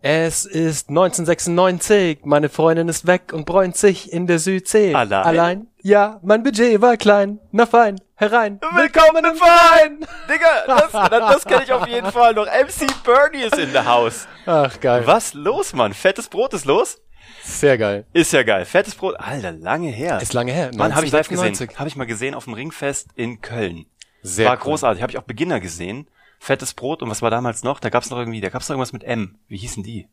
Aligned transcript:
Es 0.00 0.44
ist 0.44 0.90
1996, 0.90 2.20
meine 2.22 2.48
Freundin 2.48 2.88
ist 2.88 3.08
weg 3.08 3.32
und 3.32 3.46
bräunt 3.46 3.76
sich 3.76 4.12
in 4.12 4.28
der 4.28 4.38
Südsee. 4.38 4.94
Allein? 4.94 5.24
Allein? 5.24 5.66
Ja, 5.82 6.20
mein 6.22 6.44
Budget 6.44 6.80
war 6.80 6.96
klein. 6.96 7.40
Na 7.50 7.66
fein, 7.66 8.00
herein. 8.14 8.60
Willkommen 8.76 9.24
im 9.24 9.34
Verein! 9.34 9.98
Digga, 10.28 10.66
das, 10.68 11.10
das, 11.10 11.44
kenne 11.44 11.64
ich 11.64 11.72
auf 11.72 11.88
jeden 11.88 12.12
Fall 12.12 12.32
noch. 12.34 12.46
MC 12.46 12.86
Bernie 13.02 13.42
ist 13.42 13.58
in 13.58 13.72
der 13.72 13.86
Haus. 13.86 14.28
Ach, 14.46 14.78
geil. 14.78 15.02
Was 15.04 15.34
los, 15.34 15.72
Mann? 15.72 15.92
Fettes 15.92 16.28
Brot 16.28 16.54
ist 16.54 16.64
los? 16.64 16.98
Sehr 17.42 17.76
geil. 17.76 18.06
Ist 18.12 18.32
ja 18.32 18.44
geil. 18.44 18.66
Fettes 18.66 18.94
Brot, 18.94 19.16
Alter, 19.18 19.50
lange 19.50 19.88
her. 19.88 20.22
Ist 20.22 20.32
lange 20.32 20.52
her. 20.52 20.70
Mann, 20.76 20.94
habe 20.94 21.06
ich 21.06 21.12
live 21.12 21.28
gesehen. 21.28 21.46
1996. 21.46 21.76
Habe 21.76 21.88
ich 21.88 21.96
mal 21.96 22.06
gesehen 22.06 22.36
auf 22.36 22.44
dem 22.44 22.52
Ringfest 22.52 23.08
in 23.16 23.40
Köln. 23.40 23.86
Sehr 24.22 24.46
war 24.46 24.58
cool. 24.58 24.62
großartig. 24.62 25.02
Habe 25.02 25.10
ich 25.10 25.18
auch 25.18 25.22
Beginner 25.22 25.58
gesehen. 25.58 26.08
Fettes 26.38 26.74
Brot 26.74 27.02
und 27.02 27.10
was 27.10 27.22
war 27.22 27.30
damals 27.30 27.62
noch? 27.62 27.80
Da 27.80 27.90
gab's 27.90 28.10
noch 28.10 28.18
irgendwie, 28.18 28.40
da 28.40 28.48
gab's 28.48 28.68
noch 28.68 28.74
irgendwas 28.74 28.92
mit 28.92 29.04
M. 29.04 29.38
Wie 29.48 29.56
hießen 29.56 29.82
die? 29.82 30.08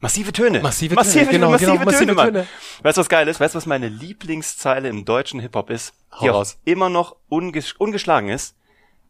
Massive 0.00 0.32
Töne. 0.32 0.60
Massive 0.60 0.90
Töne, 0.94 0.96
massive, 0.96 1.26
genau, 1.30 1.50
massive 1.50 1.70
genau, 1.72 1.84
massive 1.84 2.00
Töne, 2.04 2.14
Mann. 2.14 2.26
Töne. 2.26 2.46
Weißt 2.82 2.98
du, 2.98 3.00
was 3.00 3.08
geil 3.08 3.26
ist? 3.26 3.40
Weißt 3.40 3.54
du, 3.54 3.56
was 3.56 3.66
meine 3.66 3.88
Lieblingszeile 3.88 4.88
im 4.88 5.04
deutschen 5.06 5.40
Hip-Hop 5.40 5.70
ist? 5.70 5.94
Hau 6.12 6.24
Die 6.24 6.30
auch 6.30 6.34
raus. 6.34 6.58
immer 6.64 6.90
noch 6.90 7.16
unges 7.28 7.72
ungeschlagen 7.72 8.28
ist. 8.28 8.54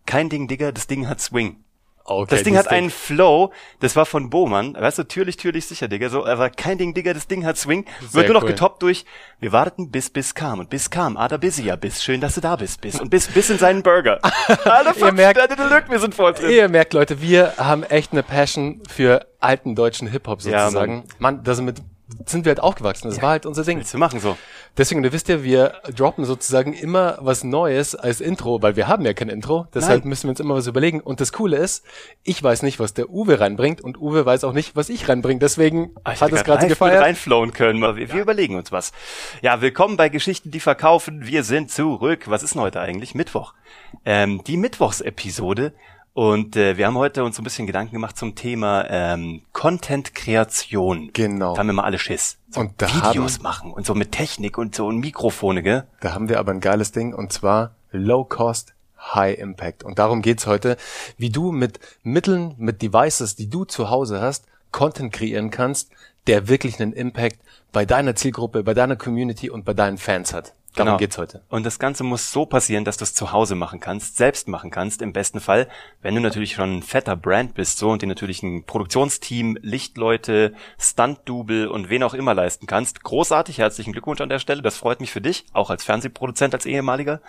Kein 0.06 0.28
Ding, 0.28 0.46
Digga, 0.46 0.70
das 0.70 0.86
Ding 0.86 1.08
hat 1.08 1.20
Swing. 1.20 1.63
Okay, 2.06 2.26
Das 2.34 2.42
Ding 2.42 2.54
hat 2.58 2.68
einen 2.68 2.90
Flow, 2.90 3.50
das 3.80 3.96
war 3.96 4.04
von 4.04 4.28
Bohmann, 4.28 4.74
weißt 4.74 4.98
du, 4.98 5.04
türlich, 5.04 5.38
türlich, 5.38 5.64
sicher, 5.66 5.88
Digga, 5.88 6.10
so, 6.10 6.26
aber 6.26 6.50
kein 6.50 6.76
Ding, 6.76 6.92
Digga, 6.92 7.14
das 7.14 7.28
Ding 7.28 7.46
hat 7.46 7.56
Swing, 7.56 7.86
Sehr 8.00 8.12
wird 8.14 8.26
nur 8.28 8.34
noch 8.34 8.42
cool. 8.42 8.50
getoppt 8.50 8.82
durch, 8.82 9.06
wir 9.40 9.52
warten 9.52 9.90
bis 9.90 10.10
bis 10.10 10.34
kam 10.34 10.58
und 10.58 10.68
bis 10.68 10.90
kam, 10.90 11.16
Ada 11.16 11.38
busy 11.38 11.62
ja 11.64 11.76
bis, 11.76 12.02
schön, 12.04 12.20
dass 12.20 12.34
du 12.34 12.42
da 12.42 12.56
bist, 12.56 12.82
bis 12.82 13.00
und 13.00 13.08
bis, 13.08 13.28
bis 13.28 13.48
in 13.48 13.56
seinen 13.58 13.82
Burger. 13.82 14.18
Alter, 14.64 14.88
Ihr 14.88 14.94
fünf 14.94 15.12
merkt- 15.14 15.38
Deluxe, 15.58 15.90
wir 15.90 15.98
sind 15.98 16.14
voll 16.14 16.34
drin. 16.34 16.50
Ihr 16.50 16.68
merkt, 16.68 16.92
Leute, 16.92 17.22
wir 17.22 17.54
haben 17.56 17.82
echt 17.84 18.12
eine 18.12 18.22
Passion 18.22 18.82
für 18.88 19.26
alten 19.40 19.74
deutschen 19.74 20.06
Hip-Hop 20.08 20.42
Ja, 20.42 20.64
sozusagen. 20.66 21.04
Mann, 21.18 21.42
da 21.42 21.54
sind, 21.54 21.64
mit, 21.64 21.78
sind 22.26 22.44
wir 22.44 22.50
halt 22.50 22.60
aufgewachsen. 22.60 23.08
Das 23.08 23.20
war 23.22 23.30
halt 23.30 23.46
unser 23.46 23.64
Ding. 23.64 23.78
Willst 23.78 23.94
du 23.94 23.98
machen 23.98 24.20
so? 24.20 24.36
Deswegen, 24.76 25.02
du 25.02 25.12
wisst 25.12 25.28
ja, 25.28 25.42
wir 25.42 25.74
droppen 25.94 26.24
sozusagen 26.24 26.72
immer 26.72 27.18
was 27.20 27.44
Neues 27.44 27.94
als 27.94 28.20
Intro, 28.20 28.60
weil 28.62 28.76
wir 28.76 28.88
haben 28.88 29.04
ja 29.04 29.12
kein 29.12 29.28
Intro. 29.28 29.66
Deshalb 29.74 30.00
Nein. 30.00 30.08
müssen 30.08 30.24
wir 30.24 30.30
uns 30.30 30.40
immer 30.40 30.54
was 30.54 30.66
überlegen. 30.66 31.00
Und 31.00 31.20
das 31.20 31.32
Coole 31.32 31.56
ist, 31.56 31.84
ich 32.22 32.42
weiß 32.42 32.62
nicht, 32.62 32.80
was 32.80 32.94
der 32.94 33.10
Uwe 33.10 33.40
reinbringt 33.40 33.80
und 33.80 34.00
Uwe 34.00 34.26
weiß 34.26 34.44
auch 34.44 34.52
nicht, 34.52 34.74
was 34.76 34.88
ich 34.88 35.08
reinbringe. 35.08 35.38
Deswegen 35.40 35.90
Ah, 36.04 36.12
ich 36.12 36.20
hat 36.20 36.32
es 36.32 36.44
gerade 36.44 36.62
so 36.62 36.68
gefeiert. 36.68 37.02
reinflowen 37.02 37.52
können, 37.52 37.80
wir, 37.80 37.96
wir 37.96 38.20
überlegen 38.22 38.56
uns 38.56 38.72
was. 38.72 38.92
Ja, 39.42 39.60
willkommen 39.60 39.96
bei 39.96 40.08
Geschichten, 40.08 40.50
die 40.50 40.60
verkaufen. 40.60 41.26
Wir 41.26 41.44
sind 41.44 41.70
zurück. 41.70 42.24
Was 42.26 42.42
ist 42.42 42.54
denn 42.54 42.62
heute 42.62 42.80
eigentlich? 42.80 43.14
Mittwoch. 43.14 43.54
Ähm, 44.04 44.42
die 44.46 44.56
Mittwochsepisode. 44.56 45.72
Und 46.14 46.54
äh, 46.54 46.76
wir 46.76 46.86
haben 46.86 46.96
heute 46.96 47.24
uns 47.24 47.34
so 47.34 47.42
ein 47.42 47.44
bisschen 47.44 47.66
Gedanken 47.66 47.92
gemacht 47.92 48.16
zum 48.16 48.36
Thema 48.36 48.86
ähm, 48.88 49.42
Content-Kreation. 49.52 51.10
Genau. 51.12 51.54
Da 51.54 51.58
haben 51.58 51.66
wir 51.66 51.72
mal 51.74 51.82
alle 51.82 51.98
Schiss. 51.98 52.38
So 52.50 52.60
Und 52.60 52.80
da 52.80 52.86
Videos 52.88 53.34
haben- 53.34 53.42
machen 53.42 53.72
und 53.72 53.84
so 53.84 53.96
mit 53.96 54.12
Technik 54.12 54.56
und 54.56 54.76
so 54.76 54.86
und 54.86 54.98
Mikrofone, 55.00 55.64
gell? 55.64 55.88
Da 56.00 56.14
haben 56.14 56.28
wir 56.28 56.38
aber 56.38 56.52
ein 56.52 56.60
geiles 56.60 56.92
Ding 56.92 57.14
und 57.14 57.32
zwar 57.32 57.74
Low 57.90 58.24
Cost, 58.24 58.74
High 58.96 59.36
Impact. 59.40 59.82
Und 59.82 59.98
darum 59.98 60.22
geht's 60.22 60.46
heute, 60.46 60.76
wie 61.18 61.30
du 61.30 61.50
mit 61.50 61.80
Mitteln, 62.04 62.54
mit 62.58 62.80
Devices, 62.80 63.34
die 63.34 63.50
du 63.50 63.64
zu 63.64 63.90
Hause 63.90 64.20
hast, 64.20 64.46
Content 64.70 65.12
kreieren 65.12 65.50
kannst, 65.50 65.90
der 66.28 66.46
wirklich 66.46 66.80
einen 66.80 66.92
Impact 66.92 67.40
bei 67.72 67.84
deiner 67.84 68.14
Zielgruppe, 68.14 68.62
bei 68.62 68.72
deiner 68.72 68.94
Community 68.94 69.50
und 69.50 69.64
bei 69.64 69.74
deinen 69.74 69.98
Fans 69.98 70.32
hat. 70.32 70.54
Darum 70.74 70.88
Genau. 70.88 70.98
geht's 70.98 71.18
heute. 71.18 71.42
Und 71.48 71.64
das 71.64 71.78
Ganze 71.78 72.02
muss 72.02 72.32
so 72.32 72.46
passieren, 72.46 72.84
dass 72.84 72.96
du 72.96 73.04
es 73.04 73.14
zu 73.14 73.30
Hause 73.30 73.54
machen 73.54 73.78
kannst, 73.78 74.16
selbst 74.16 74.48
machen 74.48 74.70
kannst, 74.70 75.02
im 75.02 75.12
besten 75.12 75.40
Fall, 75.40 75.68
wenn 76.02 76.14
du 76.16 76.20
natürlich 76.20 76.54
schon 76.54 76.78
ein 76.78 76.82
fetter 76.82 77.16
Brand 77.16 77.54
bist, 77.54 77.78
so 77.78 77.90
und 77.90 78.02
dir 78.02 78.08
natürlich 78.08 78.42
ein 78.42 78.64
Produktionsteam, 78.64 79.56
Lichtleute, 79.62 80.52
Stunt-Double 80.78 81.68
und 81.68 81.90
wen 81.90 82.02
auch 82.02 82.14
immer 82.14 82.34
leisten 82.34 82.66
kannst. 82.66 83.04
Großartig, 83.04 83.58
herzlichen 83.58 83.92
Glückwunsch 83.92 84.20
an 84.20 84.28
der 84.28 84.40
Stelle, 84.40 84.62
das 84.62 84.76
freut 84.76 85.00
mich 85.00 85.12
für 85.12 85.20
dich, 85.20 85.46
auch 85.52 85.70
als 85.70 85.84
Fernsehproduzent, 85.84 86.54
als 86.54 86.66
ehemaliger. 86.66 87.20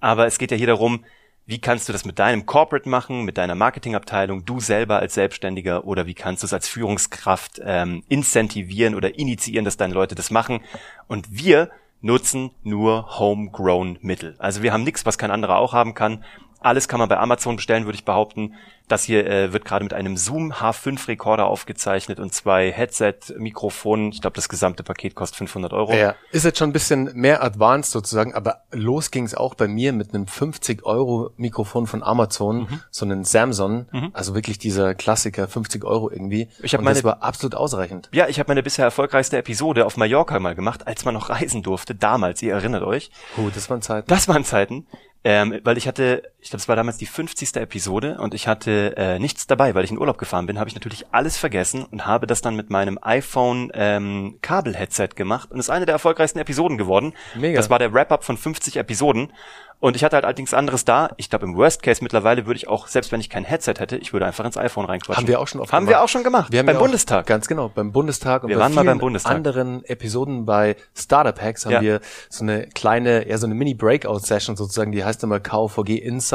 Aber 0.00 0.26
es 0.26 0.36
geht 0.36 0.50
ja 0.50 0.56
hier 0.56 0.66
darum, 0.66 1.04
wie 1.46 1.60
kannst 1.60 1.88
du 1.88 1.92
das 1.92 2.04
mit 2.04 2.18
deinem 2.18 2.46
Corporate 2.46 2.88
machen, 2.88 3.24
mit 3.24 3.38
deiner 3.38 3.54
Marketingabteilung, 3.54 4.44
du 4.44 4.60
selber 4.60 4.98
als 4.98 5.14
Selbstständiger 5.14 5.84
oder 5.84 6.06
wie 6.06 6.14
kannst 6.14 6.42
du 6.42 6.46
es 6.46 6.52
als 6.52 6.68
Führungskraft 6.68 7.60
ähm, 7.64 8.04
incentivieren 8.08 8.94
oder 8.94 9.18
initiieren, 9.18 9.64
dass 9.64 9.76
deine 9.76 9.94
Leute 9.94 10.14
das 10.14 10.30
machen. 10.30 10.60
Und 11.08 11.26
wir 11.30 11.70
nutzen 12.02 12.50
nur 12.62 13.18
homegrown 13.18 13.98
Mittel. 14.02 14.34
Also 14.38 14.62
wir 14.62 14.72
haben 14.72 14.84
nichts, 14.84 15.06
was 15.06 15.18
kein 15.18 15.30
anderer 15.30 15.58
auch 15.58 15.72
haben 15.72 15.94
kann. 15.94 16.24
Alles 16.64 16.88
kann 16.88 16.98
man 17.00 17.08
bei 17.08 17.18
Amazon 17.18 17.56
bestellen, 17.56 17.84
würde 17.84 17.96
ich 17.96 18.04
behaupten. 18.04 18.54
Das 18.88 19.04
hier 19.04 19.26
äh, 19.26 19.52
wird 19.52 19.64
gerade 19.64 19.84
mit 19.84 19.94
einem 19.94 20.16
Zoom 20.16 20.52
H5 20.52 21.08
Rekorder 21.08 21.46
aufgezeichnet 21.46 22.18
und 22.20 22.34
zwei 22.34 22.70
Headset-Mikrofonen. 22.72 24.10
Ich 24.12 24.20
glaube, 24.20 24.34
das 24.34 24.48
gesamte 24.48 24.82
Paket 24.82 25.14
kostet 25.14 25.38
500 25.38 25.72
Euro. 25.72 25.92
Ja, 25.94 26.14
ist 26.30 26.44
jetzt 26.44 26.58
schon 26.58 26.70
ein 26.70 26.72
bisschen 26.72 27.10
mehr 27.14 27.42
advanced 27.42 27.92
sozusagen, 27.92 28.34
aber 28.34 28.62
los 28.70 29.10
ging's 29.10 29.34
auch 29.34 29.54
bei 29.54 29.68
mir 29.68 29.92
mit 29.92 30.14
einem 30.14 30.26
50 30.26 30.84
Euro 30.84 31.30
Mikrofon 31.36 31.86
von 31.86 32.02
Amazon, 32.02 32.62
Mhm. 32.62 32.80
so 32.90 33.04
einen 33.04 33.24
Samsung, 33.24 33.86
also 34.12 34.34
wirklich 34.34 34.58
dieser 34.58 34.94
Klassiker, 34.94 35.48
50 35.48 35.84
Euro 35.84 36.10
irgendwie. 36.10 36.48
Ich 36.62 36.76
und 36.76 36.84
das 36.84 36.96
meine- 37.02 37.04
war 37.04 37.22
absolut 37.22 37.54
ausreichend. 37.54 38.08
Ja, 38.12 38.28
ich 38.28 38.38
habe 38.38 38.50
meine 38.50 38.62
bisher 38.62 38.84
erfolgreichste 38.84 39.38
Episode 39.38 39.86
auf 39.86 39.96
Mallorca 39.96 40.38
mal 40.38 40.54
gemacht, 40.54 40.86
als 40.86 41.04
man 41.04 41.14
noch 41.14 41.30
reisen 41.30 41.62
durfte. 41.62 41.94
Damals, 41.94 42.42
ihr 42.42 42.52
erinnert 42.54 42.82
euch. 42.82 43.10
Puh, 43.36 43.50
das 43.54 43.70
waren 43.70 43.82
Zeiten. 43.82 44.08
Das 44.08 44.28
waren 44.28 44.44
Zeiten. 44.44 44.86
Ähm, 45.24 45.60
weil 45.62 45.78
ich 45.78 45.86
hatte, 45.86 46.24
ich 46.42 46.50
glaube, 46.50 46.60
es 46.60 46.68
war 46.68 46.74
damals 46.76 46.96
die 46.98 47.06
50. 47.06 47.56
Episode 47.56 48.18
und 48.18 48.34
ich 48.34 48.48
hatte 48.48 48.96
äh, 48.96 49.18
nichts 49.20 49.46
dabei, 49.46 49.74
weil 49.76 49.84
ich 49.84 49.92
in 49.92 49.98
Urlaub 49.98 50.18
gefahren 50.18 50.46
bin, 50.46 50.58
habe 50.58 50.68
ich 50.68 50.74
natürlich 50.74 51.06
alles 51.12 51.36
vergessen 51.36 51.84
und 51.84 52.04
habe 52.04 52.26
das 52.26 52.42
dann 52.42 52.56
mit 52.56 52.68
meinem 52.68 52.98
iPhone 53.00 53.70
ähm, 53.74 54.38
Kabel-Headset 54.42 55.10
gemacht 55.14 55.50
und 55.52 55.60
ist 55.60 55.70
eine 55.70 55.86
der 55.86 55.94
erfolgreichsten 55.94 56.40
Episoden 56.40 56.78
geworden. 56.78 57.14
Mega. 57.36 57.56
Das 57.56 57.70
war 57.70 57.78
der 57.78 57.92
Wrap-up 57.94 58.24
von 58.24 58.36
50 58.36 58.76
Episoden 58.76 59.32
und 59.78 59.96
ich 59.96 60.04
hatte 60.04 60.14
halt 60.14 60.24
allerdings 60.24 60.54
anderes 60.54 60.84
da. 60.84 61.10
Ich 61.16 61.28
glaube, 61.30 61.44
im 61.44 61.56
Worst 61.56 61.82
Case 61.82 62.02
mittlerweile 62.04 62.46
würde 62.46 62.56
ich 62.56 62.68
auch, 62.68 62.86
selbst 62.86 63.10
wenn 63.10 63.20
ich 63.20 63.28
kein 63.30 63.44
Headset 63.44 63.74
hätte, 63.78 63.96
ich 63.96 64.12
würde 64.12 64.26
einfach 64.26 64.44
ins 64.44 64.56
iPhone 64.56 64.84
reinquatschen. 64.86 65.16
Haben 65.22 65.28
wir 65.28 65.40
auch 65.40 65.48
schon 65.48 65.60
oft 65.60 65.72
Haben 65.72 65.86
gemacht. 65.86 66.00
wir 66.00 66.04
auch 66.04 66.08
schon 66.08 66.22
gemacht. 66.22 66.52
Wir 66.52 66.58
haben 66.60 66.66
beim 66.66 66.74
ja 66.74 66.78
auch- 66.80 66.84
Bundestag. 66.84 67.26
Ganz 67.26 67.46
genau, 67.48 67.68
beim 67.68 67.90
Bundestag 67.92 68.42
und 68.44 68.48
Wir 68.50 68.56
bei 68.58 68.62
waren 68.62 68.74
mal 68.74 68.84
beim 68.84 68.98
Bundestag. 68.98 69.32
anderen 69.34 69.84
Episoden 69.84 70.44
bei 70.44 70.76
Startup 70.94 71.40
Hacks 71.40 71.66
haben 71.66 71.72
Ja. 71.72 71.80
wir 71.80 72.00
so 72.30 72.44
eine 72.44 72.66
kleine, 72.68 73.28
ja 73.28 73.38
so 73.38 73.46
eine 73.46 73.54
Mini-Breakout-Session 73.56 74.56
sozusagen, 74.56 74.92
die 74.92 75.04
heißt 75.04 75.22
immer 75.24 75.38
KVG 75.40 75.96
Insight. 75.98 76.31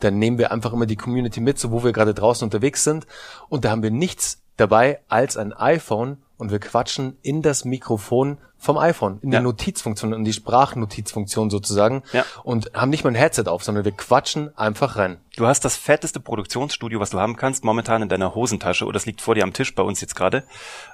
Dann 0.00 0.18
nehmen 0.18 0.38
wir 0.38 0.50
einfach 0.52 0.72
immer 0.72 0.86
die 0.86 0.96
Community 0.96 1.40
mit, 1.40 1.58
so 1.58 1.70
wo 1.70 1.84
wir 1.84 1.92
gerade 1.92 2.14
draußen 2.14 2.44
unterwegs 2.44 2.82
sind. 2.84 3.06
Und 3.48 3.64
da 3.64 3.70
haben 3.70 3.82
wir 3.82 3.90
nichts 3.90 4.42
dabei 4.56 5.00
als 5.08 5.36
ein 5.36 5.52
iPhone 5.52 6.18
und 6.38 6.50
wir 6.50 6.58
quatschen 6.58 7.16
in 7.22 7.42
das 7.42 7.64
Mikrofon 7.64 8.38
vom 8.58 8.78
iPhone, 8.78 9.18
in 9.22 9.32
Ja. 9.32 9.38
die 9.40 9.44
Notizfunktion, 9.44 10.12
in 10.14 10.24
die 10.24 10.32
Sprachnotizfunktion 10.32 11.50
sozusagen 11.50 12.02
Ja. 12.12 12.24
und 12.42 12.70
haben 12.74 12.90
nicht 12.90 13.04
mal 13.04 13.10
ein 13.10 13.16
Headset 13.16 13.44
auf, 13.48 13.62
sondern 13.62 13.84
wir 13.84 13.92
quatschen 13.92 14.56
einfach 14.56 14.96
rein. 14.96 15.18
Du 15.36 15.46
hast 15.46 15.64
das 15.64 15.76
fetteste 15.76 16.20
Produktionsstudio, 16.20 17.00
was 17.00 17.10
du 17.10 17.20
haben 17.20 17.36
kannst, 17.36 17.64
momentan 17.64 18.02
in 18.02 18.08
deiner 18.08 18.34
Hosentasche 18.34 18.84
oder 18.84 18.94
das 18.94 19.06
liegt 19.06 19.20
vor 19.20 19.34
dir 19.34 19.44
am 19.44 19.52
Tisch 19.52 19.74
bei 19.74 19.82
uns 19.82 20.00
jetzt 20.00 20.16
gerade. 20.16 20.44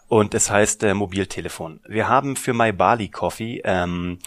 Und 0.09 0.35
es 0.35 0.51
heißt 0.51 0.83
äh, 0.83 0.95
Mobiltelefon. 0.95 1.81
Wir 1.87 2.09
haben 2.09 2.37
für 2.37 2.53
My 2.53 2.73
Bali 2.73 3.09
Coffee 3.09 3.63
ähm, 3.65 4.19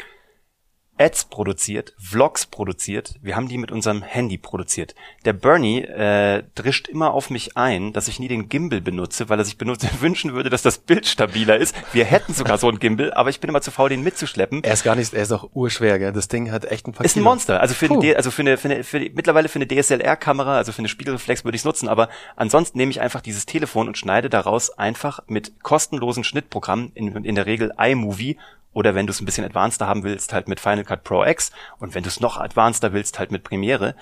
Ads 0.98 1.26
produziert, 1.26 1.94
Vlogs 1.98 2.46
produziert. 2.46 3.16
Wir 3.22 3.36
haben 3.36 3.50
die 3.50 3.58
mit 3.58 3.72
unserem 3.72 4.02
Handy 4.02 4.38
produziert. 4.38 4.96
Der 5.26 5.34
Bernie 5.34 5.82
äh, 5.82 6.44
drischt 6.56 6.88
immer 6.88 7.14
auf 7.14 7.30
mich 7.30 7.58
ein, 7.58 7.92
dass 7.92 8.08
ich 8.08 8.20
nie 8.20 8.30
den 8.30 8.48
Gimbal 8.48 8.80
benutze, 8.80 9.28
weil 9.28 9.40
er 9.40 9.46
sich 9.46 9.58
benutze, 9.58 9.90
wünschen 10.00 10.34
würde, 10.34 10.50
dass 10.50 10.62
das 10.62 10.78
Bild 10.78 11.06
stabiler 11.06 11.58
ist. 11.58 11.76
Wir 11.92 12.06
hätten 12.06 12.34
sogar 12.34 12.58
so 12.58 12.70
einen 12.70 12.80
Gimbal, 12.80 13.14
aber 13.14 13.30
ich 13.30 13.42
bin 13.42 13.50
immer 13.50 13.62
zu 13.62 13.72
faul, 13.72 13.90
den 13.90 14.04
mitzuschleppen. 14.04 14.64
Er 14.64 14.74
ist 14.74 14.84
gar 14.84 14.96
nicht, 14.96 15.14
er 15.14 15.24
ist 15.24 15.32
auch 15.34 15.50
urschwer, 15.54 16.00
gell? 16.00 16.14
Das 16.14 16.30
Ding 16.30 16.52
hat 16.52 16.66
echt 16.66 16.88
ein 16.88 16.94
paar 16.94 17.06
Ist 17.06 17.16
ein 17.16 17.20
Kilo. 17.20 17.30
Monster. 17.30 17.60
Also 17.60 17.74
für, 17.74 17.90
die, 17.90 18.16
also 18.16 18.32
für 18.32 18.44
eine, 18.44 18.58
für 18.58 18.70
eine, 18.70 18.84
für 18.84 19.00
die, 19.00 19.10
mittlerweile 19.10 19.50
für 19.50 19.60
eine 19.60 19.68
DSLR-Kamera, 19.68 20.58
also 20.58 20.72
für 20.72 20.80
eine 20.80 20.88
Spiegelreflex 20.88 21.44
würde 21.44 21.56
ich 21.56 21.62
es 21.62 21.66
nutzen, 21.66 21.90
aber 21.90 22.10
ansonsten 22.38 22.78
nehme 22.78 22.92
ich 22.92 23.02
einfach 23.02 23.22
dieses 23.22 23.46
Telefon 23.46 23.88
und 23.88 23.98
schneide 23.98 24.30
daraus 24.30 24.70
einfach 24.70 25.20
mit 25.28 25.62
kostenlosen 25.62 26.24
Schnittprogrammen, 26.24 26.92
in, 26.96 27.26
in 27.26 27.36
der 27.36 27.46
Regel 27.46 27.74
iMovie 27.78 28.38
oder 28.76 28.94
wenn 28.94 29.08
du 29.08 29.12
es 29.12 29.22
ein 29.22 29.26
bisschen 29.26 29.46
advanceder 29.46 29.88
haben 29.88 30.04
willst, 30.04 30.34
halt 30.34 30.48
mit 30.50 30.60
Final 30.60 30.84
Cut 30.84 31.04
Pro 31.04 31.24
X. 31.24 31.52
Und 31.80 31.96
wenn 31.96 32.04
du 32.04 32.10
es 32.10 32.20
noch 32.20 32.38
advanceder 32.38 32.92
willst, 32.94 33.18
halt 33.18 33.32
mit 33.32 33.44
Premiere, 33.44 33.96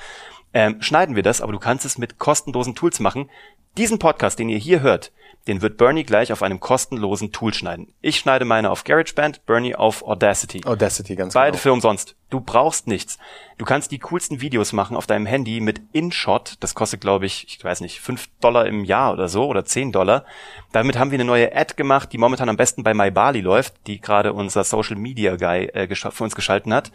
ähm, 0.54 0.82
schneiden 0.82 1.16
wir 1.16 1.24
das, 1.24 1.42
aber 1.42 1.52
du 1.52 1.60
kannst 1.60 1.86
es 1.86 1.98
mit 1.98 2.20
kostenlosen 2.20 2.76
Tools 2.76 3.00
machen. 3.00 3.30
Diesen 3.78 4.00
Podcast, 4.00 4.38
den 4.38 4.50
ihr 4.50 4.60
hier 4.60 4.82
hört, 4.82 5.12
den 5.48 5.62
wird 5.62 5.78
Bernie 5.78 6.04
gleich 6.04 6.32
auf 6.32 6.42
einem 6.42 6.60
kostenlosen 6.60 7.32
Tool 7.34 7.54
schneiden. 7.54 7.94
Ich 8.02 8.18
schneide 8.18 8.46
meine 8.46 8.70
auf 8.70 8.86
GarageBand, 8.86 9.46
Bernie 9.46 9.76
auf 9.76 10.04
Audacity. 10.04 10.62
Audacity, 10.64 11.16
ganz 11.16 11.34
Beide 11.34 11.52
genau. 11.52 11.62
für 11.62 11.74
umsonst. 11.74 12.16
Du 12.30 12.40
brauchst 12.40 12.88
nichts. 12.88 13.18
Du 13.58 13.66
kannst 13.66 13.92
die 13.92 14.00
coolsten 14.00 14.40
Videos 14.40 14.72
machen 14.72 14.96
auf 14.96 15.06
deinem 15.06 15.26
Handy 15.26 15.60
mit 15.60 15.82
InShot. 15.92 16.56
Das 16.62 16.76
kostet, 16.76 17.02
glaube 17.02 17.26
ich, 17.26 17.46
ich 17.48 17.64
weiß 17.64 17.82
nicht, 17.82 18.00
fünf 18.00 18.30
Dollar 18.40 18.68
im 18.68 18.86
Jahr 18.86 19.12
oder 19.12 19.28
so 19.28 19.46
oder 19.46 19.66
zehn 19.66 19.92
Dollar. 19.92 20.24
Damit 20.72 20.98
haben 20.98 21.12
wir 21.12 21.18
eine 21.18 21.26
neue 21.26 21.54
Ad 21.54 21.74
gemacht, 21.76 22.14
die 22.14 22.18
momentan 22.18 22.48
am 22.48 22.58
besten 22.58 22.84
bei 22.84 22.94
MyBali 22.94 23.42
läuft, 23.42 23.74
die 23.88 24.00
gerade 24.00 24.34
unser 24.34 24.64
Social 24.64 24.96
Media 24.96 25.36
Guy 25.36 25.66
äh, 25.66 25.94
für 25.94 26.24
uns 26.24 26.36
geschalten 26.36 26.74
hat. 26.74 26.92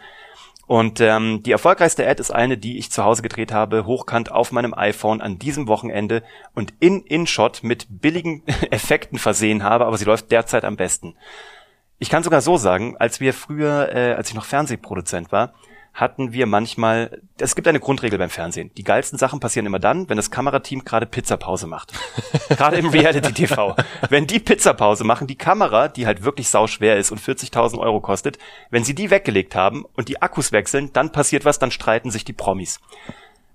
Und 0.69 1.01
ähm, 1.01 1.41
die 1.41 1.51
erfolgreichste 1.51 2.07
Ad 2.07 2.21
ist 2.21 2.29
eine, 2.29 2.55
die 2.55 2.77
ich 2.77 2.91
zu 2.91 3.03
Hause 3.03 3.23
gedreht 3.23 3.51
habe, 3.51 3.87
hochkant 3.87 4.31
auf 4.31 4.51
meinem 4.51 4.75
iPhone 4.75 5.19
an 5.19 5.39
diesem 5.39 5.67
Wochenende 5.67 6.21
und 6.53 6.75
in 6.79 7.01
InShot 7.01 7.63
mit 7.63 7.87
billigen 7.89 8.43
Effekten 8.69 9.17
versehen 9.17 9.63
habe, 9.63 9.87
aber 9.87 9.97
sie 9.97 10.05
läuft 10.05 10.31
derzeit 10.31 10.65
am 10.65 10.75
besten. 10.75 11.15
Ich 11.97 12.11
kann 12.11 12.21
sogar 12.21 12.41
so 12.41 12.55
sagen, 12.55 12.95
als 12.99 13.19
wir 13.19 13.33
früher, 13.33 13.89
äh, 13.95 14.13
als 14.13 14.29
ich 14.29 14.35
noch 14.35 14.45
Fernsehproduzent 14.45 15.31
war, 15.31 15.55
hatten 15.99 16.31
wir 16.31 16.45
manchmal, 16.45 17.21
es 17.37 17.55
gibt 17.55 17.67
eine 17.67 17.81
Grundregel 17.81 18.17
beim 18.17 18.29
Fernsehen. 18.29 18.71
Die 18.77 18.83
geilsten 18.83 19.19
Sachen 19.19 19.39
passieren 19.41 19.65
immer 19.65 19.79
dann, 19.79 20.07
wenn 20.07 20.15
das 20.15 20.31
Kamerateam 20.31 20.85
gerade 20.85 21.05
Pizzapause 21.05 21.67
macht. 21.67 21.91
gerade 22.49 22.77
im 22.77 22.87
Reality 22.87 23.33
TV. 23.33 23.75
Wenn 24.09 24.25
die 24.25 24.39
Pizzapause 24.39 25.03
machen, 25.03 25.27
die 25.27 25.37
Kamera, 25.37 25.89
die 25.89 26.07
halt 26.07 26.23
wirklich 26.23 26.47
sau 26.47 26.67
schwer 26.67 26.97
ist 26.97 27.11
und 27.11 27.19
40.000 27.19 27.79
Euro 27.79 27.99
kostet, 27.99 28.39
wenn 28.69 28.85
sie 28.85 28.95
die 28.95 29.11
weggelegt 29.11 29.55
haben 29.55 29.85
und 29.93 30.07
die 30.07 30.21
Akkus 30.21 30.53
wechseln, 30.53 30.93
dann 30.93 31.11
passiert 31.11 31.43
was, 31.43 31.59
dann 31.59 31.71
streiten 31.71 32.11
sich 32.11 32.23
die 32.23 32.33
Promis. 32.33 32.79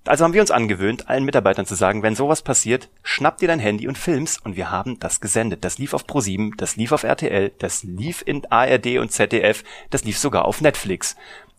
Also 0.07 0.23
haben 0.23 0.33
wir 0.33 0.41
uns 0.41 0.51
angewöhnt, 0.51 1.09
allen 1.09 1.25
Mitarbeitern 1.25 1.65
zu 1.65 1.73
sagen, 1.73 2.03
wenn 2.03 2.15
sowas 2.15 2.43
passiert, 2.43 2.89
schnapp 3.01 3.39
dir 3.39 3.47
dein 3.47 3.59
Handy 3.59 3.87
und 3.87 3.97
filmst 3.97 4.45
und 4.45 4.55
wir 4.55 4.69
haben 4.69 4.99
das 4.99 5.19
gesendet. 5.19 5.65
Das 5.65 5.79
lief 5.79 5.95
auf 5.95 6.05
Pro7, 6.05 6.51
das 6.57 6.75
lief 6.75 6.91
auf 6.91 7.01
RTL, 7.01 7.51
das 7.57 7.81
lief 7.81 8.21
in 8.23 8.45
ARD 8.51 8.99
und 8.99 9.11
ZDF, 9.11 9.63
das 9.89 10.03
lief 10.03 10.19
sogar 10.19 10.45
auf 10.45 10.61
Netflix 10.61 11.15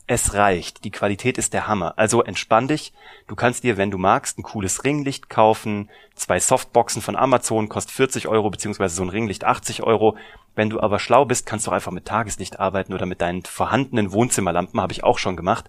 es 0.07 0.35
reicht. 0.35 0.85
Die 0.85 0.91
Qualität 0.91 1.37
ist 1.37 1.53
der 1.53 1.67
Hammer. 1.67 1.95
Also 1.97 2.23
entspann 2.23 2.69
dich. 2.69 2.93
Du 3.27 3.35
kannst 3.35 3.65
dir, 3.65 3.77
wenn 3.77 3.91
du 3.91 3.99
magst, 3.99 4.39
ein 4.39 4.43
cooles 4.43 4.85
Ringlicht 4.85 5.29
kaufen. 5.29 5.91
Zwei 6.15 6.39
Softboxen 6.39 7.03
von 7.03 7.17
Amazon 7.17 7.69
kostet 7.69 7.95
40 7.95 8.29
Euro, 8.29 8.51
beziehungsweise 8.51 8.95
so 8.95 9.03
ein 9.03 9.09
Ringlicht 9.09 9.45
80 9.45 9.83
Euro. 9.83 10.17
Wenn 10.55 10.71
du 10.71 10.81
aber 10.81 11.01
schlau 11.01 11.25
bist, 11.25 11.45
kannst 11.45 11.67
du 11.67 11.71
einfach 11.73 11.93
mit 11.93 12.07
Tageslicht 12.07 12.61
arbeiten 12.61 12.95
oder 12.95 13.05
mit 13.05 13.21
deinen 13.21 13.43
vorhandenen 13.43 14.13
Wohnzimmerlampen, 14.13 14.81
habe 14.81 14.93
ich 14.93 15.05
auch 15.05 15.19
schon 15.19 15.37
gemacht. 15.37 15.69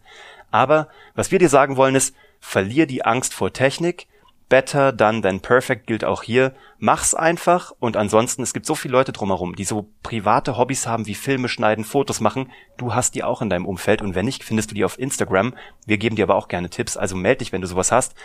Aber 0.51 0.88
was 1.16 1.31
wir 1.31 1.40
dir 1.40 1.50
sagen 1.50 1.75
wollen 1.75 1.95
ist, 1.95 2.16
verlier 2.40 2.86
die 2.86 3.04
Angst 3.04 3.33
vor 3.33 3.51
Technik 3.51 4.07
Better 4.50 4.94
done 4.94 5.22
than 5.22 5.42
perfect 5.42 5.88
gilt 5.88 6.06
auch 6.06 6.24
hier. 6.24 6.54
Mach's 6.80 7.14
einfach 7.14 7.74
und 7.80 7.98
ansonsten, 7.98 8.44
es 8.44 8.54
gibt 8.54 8.66
so 8.66 8.76
viele 8.76 8.94
Leute 8.94 9.12
drumherum, 9.12 9.56
die 9.56 9.66
so 9.66 9.90
private 10.04 10.58
Hobbys 10.58 10.88
haben 10.88 11.06
wie 11.06 11.16
Filme 11.16 11.50
schneiden, 11.50 11.84
Fotos 11.84 12.22
machen. 12.22 12.52
Du 12.78 12.94
hast 12.94 13.16
die 13.16 13.24
auch 13.24 13.42
in 13.42 13.50
deinem 13.50 13.66
Umfeld 13.66 14.02
und 14.02 14.16
wenn 14.16 14.26
nicht, 14.26 14.44
findest 14.44 14.72
du 14.72 14.76
die 14.76 14.86
auf 14.86 15.00
Instagram. 15.00 15.54
Wir 15.86 15.98
geben 15.98 16.16
dir 16.16 16.24
aber 16.24 16.36
auch 16.36 16.48
gerne 16.48 16.70
Tipps, 16.70 16.96
also 16.96 17.16
melde 17.16 17.40
dich, 17.40 17.52
wenn 17.52 17.62
du 17.62 17.68
sowas 17.68 17.92
hast. 17.92 18.16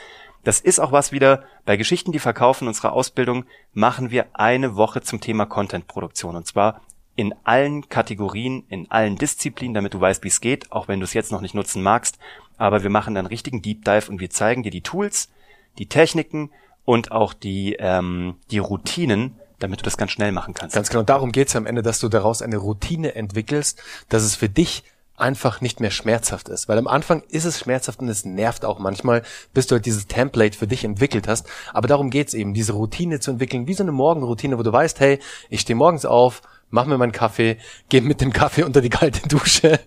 Das 0.44 0.60
ist 0.60 0.80
auch 0.80 0.92
was 0.92 1.12
wieder, 1.12 1.44
bei 1.64 1.76
Geschichten, 1.76 2.12
die 2.12 2.18
verkaufen, 2.18 2.68
unserer 2.68 2.92
Ausbildung, 2.92 3.44
machen 3.72 4.10
wir 4.10 4.26
eine 4.32 4.76
Woche 4.76 5.00
zum 5.00 5.20
Thema 5.20 5.46
Contentproduktion 5.46 6.36
und 6.36 6.46
zwar 6.46 6.82
in 7.14 7.34
allen 7.44 7.88
Kategorien, 7.88 8.64
in 8.68 8.90
allen 8.90 9.16
Disziplinen, 9.16 9.74
damit 9.74 9.94
du 9.94 10.00
weißt, 10.00 10.24
wie 10.24 10.28
es 10.28 10.40
geht, 10.40 10.72
auch 10.72 10.88
wenn 10.88 11.00
du 11.00 11.04
es 11.04 11.14
jetzt 11.14 11.32
noch 11.32 11.40
nicht 11.40 11.54
nutzen 11.54 11.82
magst. 11.82 12.18
Aber 12.56 12.82
wir 12.82 12.90
machen 12.90 13.14
dann 13.14 13.26
richtigen 13.26 13.60
Deep 13.60 13.84
Dive 13.84 14.10
und 14.10 14.20
wir 14.20 14.30
zeigen 14.30 14.62
dir 14.62 14.70
die 14.70 14.82
Tools, 14.82 15.31
die 15.78 15.86
Techniken 15.86 16.50
und 16.84 17.12
auch 17.12 17.32
die, 17.32 17.76
ähm, 17.78 18.36
die 18.50 18.58
Routinen, 18.58 19.36
damit 19.58 19.80
du 19.80 19.84
das 19.84 19.96
ganz 19.96 20.10
schnell 20.10 20.32
machen 20.32 20.54
kannst. 20.54 20.74
Ganz 20.74 20.90
genau, 20.90 21.02
darum 21.02 21.32
geht's 21.32 21.54
am 21.54 21.66
Ende, 21.66 21.82
dass 21.82 22.00
du 22.00 22.08
daraus 22.08 22.42
eine 22.42 22.56
Routine 22.56 23.14
entwickelst, 23.14 23.82
dass 24.08 24.22
es 24.22 24.34
für 24.34 24.48
dich 24.48 24.84
einfach 25.16 25.60
nicht 25.60 25.80
mehr 25.80 25.90
schmerzhaft 25.90 26.48
ist. 26.48 26.68
Weil 26.68 26.78
am 26.78 26.88
Anfang 26.88 27.22
ist 27.28 27.44
es 27.44 27.60
schmerzhaft 27.60 28.00
und 28.00 28.08
es 28.08 28.24
nervt 28.24 28.64
auch 28.64 28.78
manchmal, 28.78 29.22
bis 29.54 29.66
du 29.66 29.76
halt 29.76 29.86
dieses 29.86 30.06
Template 30.06 30.58
für 30.58 30.66
dich 30.66 30.84
entwickelt 30.84 31.28
hast. 31.28 31.46
Aber 31.72 31.86
darum 31.86 32.10
geht's 32.10 32.34
eben, 32.34 32.54
diese 32.54 32.72
Routine 32.72 33.20
zu 33.20 33.30
entwickeln, 33.30 33.66
wie 33.66 33.74
so 33.74 33.84
eine 33.84 33.92
Morgenroutine, 33.92 34.58
wo 34.58 34.62
du 34.62 34.72
weißt, 34.72 34.98
hey, 35.00 35.18
ich 35.48 35.60
stehe 35.60 35.76
morgens 35.76 36.04
auf, 36.04 36.42
mach 36.70 36.86
mir 36.86 36.98
meinen 36.98 37.12
Kaffee, 37.12 37.58
geh 37.88 38.00
mit 38.00 38.20
dem 38.20 38.32
Kaffee 38.32 38.62
unter 38.64 38.80
die 38.80 38.90
kalte 38.90 39.28
Dusche 39.28 39.80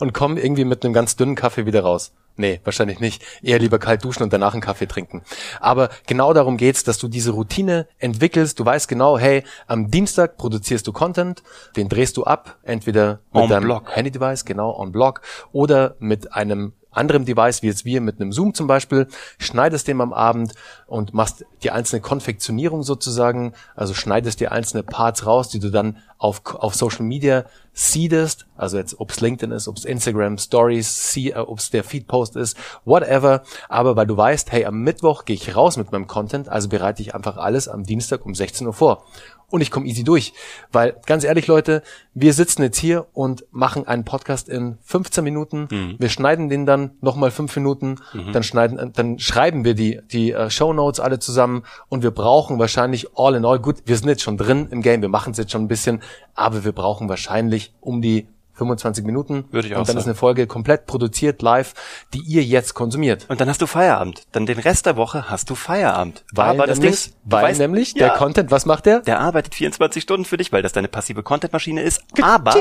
und 0.00 0.12
komm 0.12 0.36
irgendwie 0.36 0.64
mit 0.64 0.84
einem 0.84 0.92
ganz 0.92 1.16
dünnen 1.16 1.36
Kaffee 1.36 1.64
wieder 1.64 1.82
raus. 1.82 2.12
Nee, 2.36 2.60
wahrscheinlich 2.64 2.98
nicht. 2.98 3.22
Eher 3.42 3.58
lieber 3.58 3.78
kalt 3.78 4.04
duschen 4.04 4.22
und 4.22 4.32
danach 4.32 4.54
einen 4.54 4.62
Kaffee 4.62 4.86
trinken. 4.86 5.22
Aber 5.60 5.90
genau 6.06 6.32
darum 6.32 6.56
geht's, 6.56 6.82
dass 6.82 6.98
du 6.98 7.08
diese 7.08 7.32
Routine 7.32 7.86
entwickelst. 7.98 8.58
Du 8.58 8.64
weißt 8.64 8.88
genau, 8.88 9.18
hey, 9.18 9.44
am 9.66 9.90
Dienstag 9.90 10.38
produzierst 10.38 10.86
du 10.86 10.92
Content, 10.92 11.42
den 11.76 11.88
drehst 11.88 12.16
du 12.16 12.24
ab, 12.24 12.58
entweder 12.62 13.20
mit 13.32 13.42
on 13.42 13.48
deinem 13.48 13.86
Handy-Device, 13.86 14.44
genau, 14.44 14.78
on 14.78 14.92
Block, 14.92 15.20
oder 15.52 15.96
mit 15.98 16.32
einem 16.32 16.72
anderem 16.92 17.24
Device, 17.24 17.62
wie 17.62 17.68
jetzt 17.68 17.84
wir 17.84 18.00
mit 18.00 18.20
einem 18.20 18.32
Zoom 18.32 18.54
zum 18.54 18.66
Beispiel, 18.66 19.08
schneidest 19.38 19.88
dem 19.88 20.00
am 20.00 20.12
Abend 20.12 20.52
und 20.86 21.14
machst 21.14 21.44
die 21.62 21.70
einzelne 21.70 22.02
Konfektionierung 22.02 22.82
sozusagen, 22.82 23.54
also 23.74 23.94
schneidest 23.94 24.40
dir 24.40 24.52
einzelne 24.52 24.82
Parts 24.82 25.26
raus, 25.26 25.48
die 25.48 25.58
du 25.58 25.70
dann 25.70 25.98
auf, 26.22 26.42
auf 26.54 26.74
Social 26.74 27.04
Media 27.04 27.44
seedest, 27.72 28.46
also 28.56 28.78
jetzt 28.78 29.00
ob 29.00 29.10
es 29.10 29.20
LinkedIn 29.20 29.50
ist, 29.50 29.66
ob 29.66 29.76
es 29.76 29.84
Instagram 29.84 30.38
Stories, 30.38 31.16
äh, 31.16 31.34
ob 31.34 31.58
es 31.58 31.70
der 31.70 31.82
Feedpost 31.82 32.36
ist, 32.36 32.56
whatever, 32.84 33.42
aber 33.68 33.96
weil 33.96 34.06
du 34.06 34.16
weißt, 34.16 34.52
hey, 34.52 34.64
am 34.64 34.82
Mittwoch 34.82 35.24
gehe 35.24 35.34
ich 35.34 35.56
raus 35.56 35.76
mit 35.76 35.90
meinem 35.90 36.06
Content, 36.06 36.48
also 36.48 36.68
bereite 36.68 37.02
ich 37.02 37.14
einfach 37.14 37.38
alles 37.38 37.66
am 37.66 37.82
Dienstag 37.82 38.24
um 38.24 38.34
16 38.34 38.66
Uhr 38.66 38.72
vor 38.72 39.04
und 39.52 39.60
ich 39.60 39.70
komme 39.70 39.86
easy 39.86 40.02
durch. 40.02 40.32
Weil, 40.72 40.96
ganz 41.04 41.24
ehrlich, 41.24 41.46
Leute, 41.46 41.82
wir 42.14 42.32
sitzen 42.32 42.62
jetzt 42.62 42.78
hier 42.78 43.06
und 43.12 43.44
machen 43.50 43.86
einen 43.86 44.04
Podcast 44.04 44.48
in 44.48 44.78
15 44.82 45.22
Minuten. 45.22 45.68
Mhm. 45.70 45.96
Wir 45.98 46.08
schneiden 46.08 46.48
den 46.48 46.64
dann 46.64 46.92
nochmal 47.02 47.30
fünf 47.30 47.54
Minuten, 47.54 47.96
mhm. 48.14 48.32
dann 48.32 48.42
schneiden, 48.42 48.92
dann 48.94 49.18
schreiben 49.18 49.64
wir 49.64 49.74
die, 49.74 50.00
die 50.10 50.34
uh, 50.34 50.48
Show 50.48 50.72
Notes 50.72 51.00
alle 51.00 51.18
zusammen 51.18 51.64
und 51.90 52.02
wir 52.02 52.10
brauchen 52.10 52.58
wahrscheinlich 52.58 53.08
all 53.14 53.34
in 53.34 53.44
all, 53.44 53.58
gut, 53.58 53.82
wir 53.84 53.96
sind 53.96 54.08
jetzt 54.08 54.22
schon 54.22 54.38
drin 54.38 54.68
im 54.70 54.80
Game, 54.80 55.02
wir 55.02 55.10
machen 55.10 55.32
es 55.32 55.38
jetzt 55.38 55.52
schon 55.52 55.62
ein 55.62 55.68
bisschen, 55.68 56.02
aber 56.34 56.64
wir 56.64 56.72
brauchen 56.72 57.08
wahrscheinlich 57.08 57.72
um 57.80 58.02
die 58.02 58.26
25 58.54 59.04
Minuten. 59.04 59.44
Würde 59.50 59.68
ich 59.68 59.74
auch 59.74 59.80
Und 59.80 59.88
dann 59.88 59.94
sagen. 59.94 59.98
ist 59.98 60.06
eine 60.06 60.14
Folge 60.14 60.46
komplett 60.46 60.86
produziert 60.86 61.42
live, 61.42 61.74
die 62.12 62.20
ihr 62.20 62.44
jetzt 62.44 62.74
konsumiert. 62.74 63.26
Und 63.28 63.40
dann 63.40 63.48
hast 63.48 63.62
du 63.62 63.66
Feierabend. 63.66 64.24
Dann 64.32 64.46
den 64.46 64.58
Rest 64.58 64.86
der 64.86 64.96
Woche 64.96 65.30
hast 65.30 65.48
du 65.50 65.54
Feierabend. 65.54 66.24
Weil 66.32 66.50
Aber 66.50 66.66
das 66.66 66.78
nämlich, 66.78 67.02
Ding 67.04 67.12
ist, 67.12 67.16
weil 67.24 67.44
weißt, 67.44 67.60
nämlich 67.60 67.94
ja, 67.94 68.08
der 68.08 68.16
Content, 68.18 68.50
was 68.50 68.66
macht 68.66 68.86
der? 68.86 69.00
der 69.00 69.20
arbeitet 69.20 69.54
24 69.54 70.02
Stunden 70.02 70.24
für 70.24 70.36
dich, 70.36 70.52
weil 70.52 70.62
das 70.62 70.72
deine 70.72 70.88
passive 70.88 71.22
Content-Maschine 71.22 71.82
ist. 71.82 72.02
Aber, 72.20 72.54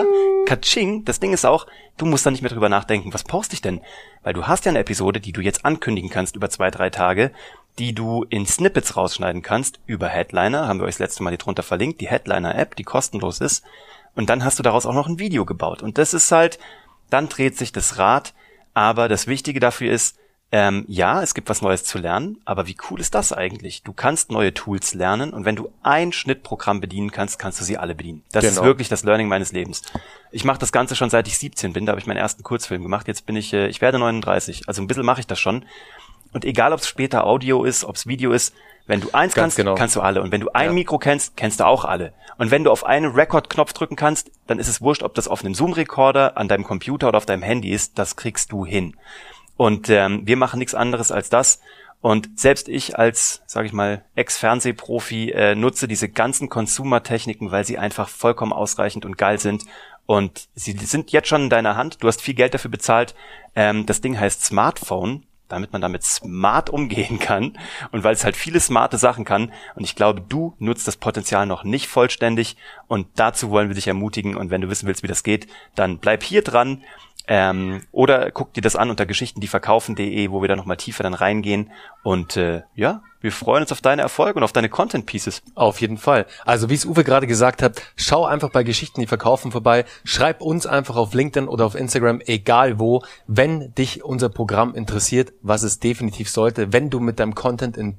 Katsching, 0.45 1.03
das 1.05 1.19
Ding 1.19 1.33
ist 1.33 1.45
auch, 1.45 1.67
du 1.97 2.05
musst 2.05 2.25
da 2.25 2.31
nicht 2.31 2.41
mehr 2.41 2.51
drüber 2.51 2.69
nachdenken, 2.69 3.13
was 3.13 3.23
poste 3.23 3.53
ich 3.53 3.61
denn? 3.61 3.81
Weil 4.23 4.33
du 4.33 4.47
hast 4.47 4.65
ja 4.65 4.69
eine 4.69 4.79
Episode, 4.79 5.19
die 5.19 5.33
du 5.33 5.41
jetzt 5.41 5.65
ankündigen 5.65 6.09
kannst 6.09 6.35
über 6.35 6.49
zwei, 6.49 6.71
drei 6.71 6.89
Tage, 6.89 7.31
die 7.79 7.93
du 7.93 8.25
in 8.29 8.45
Snippets 8.45 8.95
rausschneiden 8.97 9.41
kannst 9.41 9.79
über 9.85 10.07
Headliner, 10.07 10.67
haben 10.67 10.79
wir 10.79 10.85
euch 10.85 10.95
das 10.95 10.99
letzte 10.99 11.23
Mal 11.23 11.31
hier 11.31 11.37
drunter 11.37 11.63
verlinkt, 11.63 12.01
die 12.01 12.07
Headliner-App, 12.09 12.75
die 12.75 12.83
kostenlos 12.83 13.39
ist. 13.39 13.63
Und 14.15 14.29
dann 14.29 14.43
hast 14.43 14.59
du 14.59 14.63
daraus 14.63 14.85
auch 14.85 14.93
noch 14.93 15.07
ein 15.07 15.19
Video 15.19 15.45
gebaut. 15.45 15.81
Und 15.81 15.97
das 15.97 16.13
ist 16.13 16.31
halt, 16.31 16.59
dann 17.09 17.29
dreht 17.29 17.57
sich 17.57 17.71
das 17.71 17.97
Rad. 17.97 18.33
Aber 18.73 19.07
das 19.09 19.27
Wichtige 19.27 19.59
dafür 19.59 19.91
ist, 19.91 20.17
ähm, 20.53 20.83
ja, 20.89 21.23
es 21.23 21.33
gibt 21.33 21.47
was 21.49 21.61
Neues 21.61 21.85
zu 21.85 21.97
lernen, 21.97 22.41
aber 22.43 22.67
wie 22.67 22.75
cool 22.89 22.99
ist 22.99 23.15
das 23.15 23.31
eigentlich? 23.31 23.83
Du 23.83 23.93
kannst 23.93 24.31
neue 24.31 24.53
Tools 24.53 24.93
lernen 24.93 25.31
und 25.31 25.45
wenn 25.45 25.55
du 25.55 25.71
ein 25.81 26.11
Schnittprogramm 26.11 26.81
bedienen 26.81 27.09
kannst, 27.11 27.39
kannst 27.39 27.61
du 27.61 27.63
sie 27.63 27.77
alle 27.77 27.95
bedienen. 27.95 28.23
Das 28.33 28.43
Genau. 28.43 28.59
ist 28.59 28.65
wirklich 28.65 28.89
das 28.89 29.03
Learning 29.05 29.29
meines 29.29 29.53
Lebens. 29.53 29.81
Ich 30.29 30.43
mache 30.43 30.59
das 30.59 30.73
Ganze 30.73 30.97
schon 30.97 31.09
seit 31.09 31.27
ich 31.29 31.37
17 31.37 31.71
bin, 31.71 31.85
da 31.85 31.91
habe 31.91 32.01
ich 32.01 32.05
meinen 32.07 32.17
ersten 32.17 32.43
Kurzfilm 32.43 32.83
gemacht. 32.83 33.07
Jetzt 33.07 33.25
bin 33.25 33.37
ich, 33.37 33.53
äh, 33.53 33.67
ich 33.67 33.79
werde 33.79 33.97
39, 33.97 34.67
also 34.67 34.81
ein 34.81 34.87
bisschen 34.87 35.05
mache 35.05 35.21
ich 35.21 35.27
das 35.27 35.39
schon. 35.39 35.63
Und 36.33 36.45
egal, 36.45 36.73
ob 36.73 36.79
es 36.79 36.87
später 36.87 37.25
Audio 37.25 37.63
ist, 37.63 37.83
ob 37.83 37.95
es 37.95 38.07
Video 38.07 38.31
ist, 38.31 38.53
wenn 38.87 39.01
du 39.01 39.09
eins 39.11 39.33
Ganz 39.33 39.43
kannst, 39.43 39.57
genau. 39.57 39.75
kannst 39.75 39.95
du 39.95 40.01
alle. 40.01 40.21
Und 40.21 40.31
wenn 40.31 40.41
du 40.41 40.49
ein 40.53 40.67
Ja. 40.67 40.73
Mikro 40.73 40.97
kennst, 40.97 41.37
kennst 41.37 41.59
du 41.59 41.65
auch 41.65 41.85
alle. 41.85 42.13
Und 42.37 42.51
wenn 42.51 42.63
du 42.63 42.71
auf 42.71 42.85
einen 42.85 43.11
Record-Knopf 43.11 43.73
drücken 43.73 43.95
kannst, 43.95 44.31
dann 44.47 44.59
ist 44.59 44.67
es 44.67 44.81
wurscht, 44.81 45.03
ob 45.03 45.13
das 45.13 45.27
auf 45.27 45.43
einem 45.43 45.53
Zoom-Recorder, 45.53 46.37
an 46.37 46.47
deinem 46.47 46.63
Computer 46.63 47.07
oder 47.07 47.17
auf 47.17 47.25
deinem 47.25 47.43
Handy 47.43 47.71
ist, 47.71 47.99
das 47.99 48.15
kriegst 48.15 48.51
du 48.51 48.65
hin. 48.65 48.95
Und 49.57 49.89
ähm, 49.89 50.21
wir 50.25 50.37
machen 50.37 50.57
nichts 50.59 50.73
anderes 50.73 51.11
als 51.11 51.29
das. 51.29 51.61
Und 52.01 52.39
selbst 52.39 52.67
ich 52.67 52.97
als, 52.97 53.43
sage 53.45 53.67
ich 53.67 53.73
mal, 53.73 54.03
Ex-Fernsehprofi 54.15 55.29
äh, 55.31 55.53
nutze 55.55 55.87
diese 55.87 56.09
ganzen 56.09 56.49
Consumer-Techniken, 56.49 57.51
weil 57.51 57.63
sie 57.63 57.77
einfach 57.77 58.09
vollkommen 58.09 58.53
ausreichend 58.53 59.05
und 59.05 59.19
geil 59.19 59.39
sind. 59.39 59.65
Und 60.07 60.49
sie 60.55 60.71
sind 60.73 61.11
jetzt 61.11 61.27
schon 61.27 61.43
in 61.43 61.49
deiner 61.49 61.77
Hand. 61.77 62.01
Du 62.01 62.07
hast 62.07 62.21
viel 62.21 62.33
Geld 62.33 62.55
dafür 62.55 62.71
bezahlt. 62.71 63.13
Ähm, 63.55 63.85
das 63.85 64.01
Ding 64.01 64.19
heißt 64.19 64.43
Smartphone 64.43 65.23
damit 65.51 65.73
man 65.73 65.81
damit 65.81 66.03
smart 66.03 66.69
umgehen 66.69 67.19
kann 67.19 67.57
und 67.91 68.03
weil 68.03 68.13
es 68.13 68.23
halt 68.23 68.35
viele 68.35 68.59
smarte 68.59 68.97
Sachen 68.97 69.25
kann. 69.25 69.51
Und 69.75 69.83
ich 69.83 69.95
glaube, 69.95 70.21
du 70.21 70.55
nutzt 70.59 70.87
das 70.87 70.97
Potenzial 70.97 71.45
noch 71.45 71.63
nicht 71.63 71.87
vollständig 71.87 72.57
und 72.87 73.07
dazu 73.15 73.49
wollen 73.49 73.69
wir 73.69 73.75
dich 73.75 73.87
ermutigen. 73.87 74.35
Und 74.35 74.49
wenn 74.49 74.61
du 74.61 74.69
wissen 74.69 74.87
willst, 74.87 75.03
wie 75.03 75.07
das 75.07 75.23
geht, 75.23 75.47
dann 75.75 75.99
bleib 75.99 76.23
hier 76.23 76.41
dran. 76.41 76.83
Ähm, 77.27 77.83
oder 77.91 78.31
guck 78.31 78.53
dir 78.53 78.61
das 78.61 78.75
an 78.75 78.89
unter 78.89 79.05
geschichtendieverkaufen.de, 79.05 80.31
wo 80.31 80.41
wir 80.41 80.47
da 80.47 80.55
nochmal 80.55 80.77
tiefer 80.77 81.03
dann 81.03 81.13
reingehen. 81.13 81.71
Und 82.03 82.35
äh, 82.37 82.63
ja, 82.75 83.03
wir 83.21 83.31
freuen 83.31 83.61
uns 83.61 83.71
auf 83.71 83.81
deine 83.81 84.01
Erfolge 84.01 84.39
und 84.39 84.43
auf 84.43 84.51
deine 84.51 84.69
Content 84.69 85.05
Pieces. 85.05 85.41
Auf 85.53 85.79
jeden 85.79 85.97
Fall. 85.97 86.25
Also 86.45 86.69
wie 86.69 86.73
es 86.73 86.85
Uwe 86.85 87.03
gerade 87.03 87.27
gesagt 87.27 87.61
hat, 87.61 87.81
schau 87.95 88.25
einfach 88.25 88.49
bei 88.49 88.63
Geschichten, 88.63 88.99
die 88.99 89.07
verkaufen 89.07 89.51
vorbei. 89.51 89.85
Schreib 90.03 90.41
uns 90.41 90.65
einfach 90.65 90.95
auf 90.95 91.13
LinkedIn 91.13 91.47
oder 91.47 91.65
auf 91.65 91.75
Instagram, 91.75 92.21
egal 92.25 92.79
wo, 92.79 93.03
wenn 93.27 93.73
dich 93.75 94.03
unser 94.03 94.29
Programm 94.29 94.73
interessiert, 94.73 95.33
was 95.41 95.63
es 95.63 95.79
definitiv 95.79 96.29
sollte, 96.29 96.73
wenn 96.73 96.89
du 96.89 96.99
mit 96.99 97.19
deinem 97.19 97.35
Content 97.35 97.77
in 97.77 97.97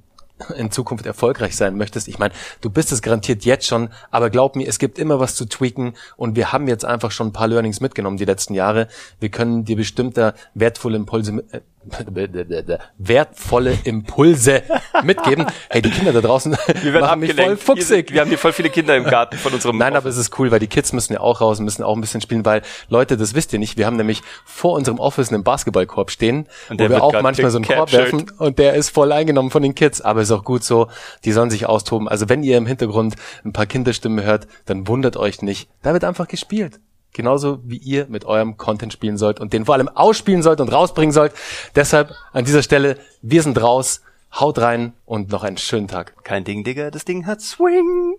in 0.57 0.71
Zukunft 0.71 1.07
erfolgreich 1.07 1.57
sein 1.57 1.77
möchtest, 1.77 2.09
ich 2.09 2.19
meine, 2.19 2.35
du 2.61 2.71
bist 2.71 2.93
es 2.93 3.03
garantiert 3.03 3.45
jetzt 3.45 3.67
schon, 3.67 3.91
aber 4.11 4.31
glaub 4.31 4.57
mir, 4.57 4.69
es 4.69 4.79
gibt 4.79 4.99
immer 4.99 5.21
was 5.21 5.35
zu 5.35 5.47
tweaken 5.47 5.95
und 6.17 6.37
wir 6.37 6.53
haben 6.53 6.69
jetzt 6.69 6.85
einfach 6.85 7.11
schon 7.11 7.29
ein 7.29 7.33
paar 7.33 7.49
Learnings 7.49 7.81
mitgenommen 7.81 8.17
die 8.17 8.25
letzten 8.25 8.55
Jahre. 8.55 8.89
Wir 9.21 9.31
können 9.31 9.65
dir 9.65 9.77
bestimmter 9.77 10.35
wertvolle 10.55 10.97
Impulse, 10.97 11.45
äh, 11.51 11.61
wertvolle 12.99 13.79
Impulse 13.85 14.63
mitgeben. 15.03 15.47
Hey, 15.69 15.83
die 15.83 15.91
Kinder 15.91 16.13
da 16.13 16.21
draußen 16.21 16.57
wir 16.83 17.01
machen 17.01 17.21
mich 17.21 17.35
voll 17.35 17.57
fuchsig. 17.57 18.11
Wir, 18.11 18.15
wir 18.15 18.21
haben 18.23 18.29
hier 18.29 18.39
voll 18.39 18.53
viele 18.53 18.71
Kinder 18.71 18.97
im 18.97 19.05
Garten 19.05 19.37
von 19.37 19.53
unserem 19.53 19.79
Nein, 19.79 19.97
aber 19.97 20.09
es 20.09 20.17
ist 20.17 20.39
cool, 20.39 20.51
weil 20.51 20.61
die 20.61 20.67
Kids 20.67 20.93
müssen 20.93 21.15
ja 21.15 21.21
auch 21.21 21.41
raus, 21.41 21.61
müssen 21.61 21.83
auch 21.83 21.95
ein 21.95 22.01
bisschen 22.01 22.21
spielen, 22.21 22.45
weil 22.45 22.63
Leute, 22.89 23.17
das 23.17 23.35
wisst 23.35 23.53
ihr 23.53 23.59
nicht, 23.59 23.77
wir 23.77 23.87
haben 23.87 23.97
nämlich 23.97 24.23
vor 24.45 24.73
unserem 24.73 24.99
Office 24.99 25.33
einen 25.33 25.45
Basketballkorb 25.45 26.11
stehen, 26.11 26.47
und 26.69 26.81
wo 26.81 26.89
wir 26.89 27.03
auch 27.03 27.21
manchmal 27.23 27.51
so 27.51 27.59
einen 27.59 27.67
Korb 27.67 27.93
werfen 27.93 28.31
und 28.39 28.59
der 28.59 28.75
ist 28.75 28.91
voll 28.91 29.13
eingenommen 29.13 29.51
von 29.51 29.63
den 29.63 29.75
Kids, 29.75 30.01
aber 30.01 30.23
ist 30.23 30.31
auch 30.31 30.45
gut 30.45 30.65
so, 30.65 30.89
die 31.25 31.33
sollen 31.33 31.51
sich 31.51 31.67
austoben. 31.67 32.09
Also 32.09 32.29
wenn 32.29 32.43
ihr 32.43 32.57
im 32.57 32.67
Hintergrund 32.67 33.17
ein 33.45 33.53
paar 33.53 33.67
Kinderstimmen 33.67 34.25
hört, 34.25 34.47
dann 34.67 34.89
wundert 34.89 35.17
euch 35.17 35.43
nicht, 35.43 35.69
da 35.83 35.93
wird 35.93 36.05
einfach 36.05 36.29
gespielt. 36.29 36.81
Genauso 37.13 37.61
wie 37.65 37.77
ihr 37.77 38.07
mit 38.09 38.25
eurem 38.25 38.57
Content 38.57 38.93
spielen 38.93 39.19
sollt 39.19 39.39
und 39.39 39.53
den 39.53 39.67
vor 39.67 39.75
allem 39.75 39.89
ausspielen 39.89 40.43
sollt 40.43 40.61
und 40.61 40.73
rausbringen 40.73 41.13
sollt. 41.13 41.33
Deshalb 41.75 42.15
an 42.33 42.45
dieser 42.45 42.63
Stelle, 42.63 42.99
wir 43.21 43.43
sind 43.43 43.61
raus. 43.61 44.03
Haut 44.35 44.59
rein 44.59 44.95
und 45.05 45.31
noch 45.31 45.43
einen 45.43 45.59
schönen 45.59 45.89
Tag. 45.89 46.25
Kein 46.25 46.45
Ding, 46.45 46.65
Digga, 46.65 46.91
das 46.91 47.05
Ding 47.05 47.27
hat 47.27 47.43
Swing. 47.43 48.15